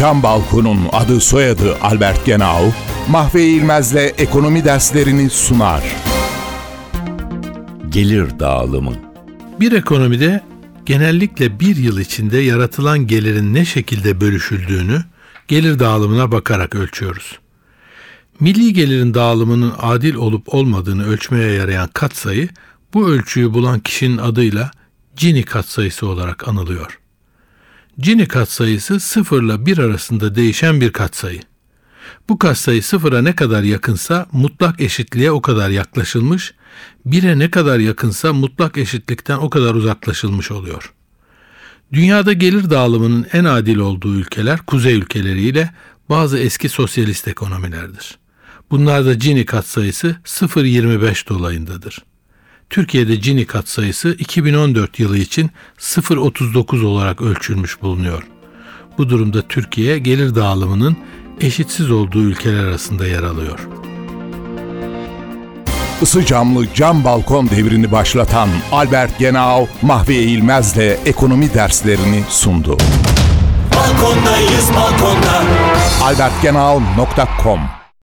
Cam 0.00 0.22
Balkon'un 0.22 0.78
adı 0.92 1.20
soyadı 1.20 1.76
Albert 1.80 2.26
Genau, 2.26 2.72
Mahve 3.08 3.44
İlmez'le 3.44 4.14
ekonomi 4.18 4.64
derslerini 4.64 5.30
sunar. 5.30 5.82
Gelir 7.88 8.38
dağılımı 8.38 8.94
Bir 9.60 9.72
ekonomide 9.72 10.40
genellikle 10.86 11.60
bir 11.60 11.76
yıl 11.76 11.98
içinde 11.98 12.38
yaratılan 12.38 13.06
gelirin 13.06 13.54
ne 13.54 13.64
şekilde 13.64 14.20
bölüşüldüğünü 14.20 15.04
gelir 15.48 15.78
dağılımına 15.78 16.32
bakarak 16.32 16.74
ölçüyoruz. 16.74 17.38
Milli 18.40 18.72
gelirin 18.72 19.14
dağılımının 19.14 19.72
adil 19.78 20.14
olup 20.14 20.54
olmadığını 20.54 21.06
ölçmeye 21.06 21.52
yarayan 21.52 21.88
katsayı 21.94 22.48
bu 22.94 23.08
ölçüyü 23.08 23.54
bulan 23.54 23.80
kişinin 23.80 24.18
adıyla 24.18 24.70
Gini 25.16 25.42
katsayısı 25.42 26.06
olarak 26.08 26.48
anılıyor. 26.48 27.00
Gini 27.98 28.28
katsayısı 28.28 29.00
sıfırla 29.00 29.66
bir 29.66 29.78
arasında 29.78 30.34
değişen 30.34 30.80
bir 30.80 30.92
katsayı. 30.92 31.40
Bu 32.28 32.38
katsayı 32.38 32.82
sıfıra 32.82 33.22
ne 33.22 33.34
kadar 33.34 33.62
yakınsa 33.62 34.26
mutlak 34.32 34.80
eşitliğe 34.80 35.30
o 35.30 35.42
kadar 35.42 35.70
yaklaşılmış, 35.70 36.54
bire 37.06 37.38
ne 37.38 37.50
kadar 37.50 37.78
yakınsa 37.78 38.32
mutlak 38.32 38.78
eşitlikten 38.78 39.36
o 39.36 39.50
kadar 39.50 39.74
uzaklaşılmış 39.74 40.50
oluyor. 40.50 40.92
Dünyada 41.92 42.32
gelir 42.32 42.70
dağılımının 42.70 43.26
en 43.32 43.44
adil 43.44 43.76
olduğu 43.76 44.14
ülkeler 44.14 44.58
kuzey 44.58 44.94
ülkeleriyle 44.94 45.74
bazı 46.08 46.38
eski 46.38 46.68
sosyalist 46.68 47.28
ekonomilerdir. 47.28 48.18
Bunlarda 48.70 49.14
Gini 49.14 49.46
katsayısı 49.46 50.16
0.25 50.24 51.28
dolayındadır. 51.28 51.98
Türkiye'de 52.70 53.16
Gini 53.16 53.46
katsayısı 53.46 54.08
2014 54.18 54.98
yılı 54.98 55.18
için 55.18 55.50
0.39 55.78 56.84
olarak 56.84 57.22
ölçülmüş 57.22 57.82
bulunuyor. 57.82 58.22
Bu 58.98 59.08
durumda 59.08 59.42
Türkiye 59.42 59.98
gelir 59.98 60.34
dağılımının 60.34 60.96
eşitsiz 61.40 61.90
olduğu 61.90 62.22
ülkeler 62.22 62.64
arasında 62.64 63.06
yer 63.06 63.22
alıyor. 63.22 63.68
Isı 66.02 66.26
camlı 66.26 66.74
cam 66.74 67.04
balkon 67.04 67.50
devrini 67.50 67.92
başlatan 67.92 68.48
Albert 68.72 69.18
Genau, 69.18 69.66
Mahve 69.82 70.14
İlmez'le 70.14 70.98
ekonomi 71.06 71.54
derslerini 71.54 72.22
sundu. 72.28 72.76
Balkondayız 73.76 74.70
balkonda. 74.74 75.42
albertgenau.com 76.02 77.79